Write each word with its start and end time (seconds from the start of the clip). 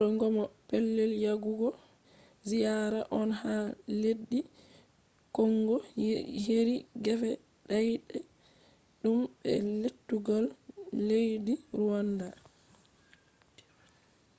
wuro 0.03 0.15
goma 0.21 0.43
pellel 0.67 1.11
yagugo 1.25 1.69
ziyara 2.49 3.01
on 3.19 3.29
ha 3.41 3.55
leddi 4.01 4.39
kongo 5.35 5.75
heri 6.45 6.75
gefe 7.05 7.31
daid 7.69 8.07
um 9.07 9.21
be 9.39 9.51
lettugal 9.81 10.45
leddi 11.07 11.53
ruwanda 11.77 12.27